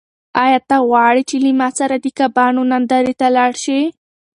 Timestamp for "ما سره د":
1.59-2.05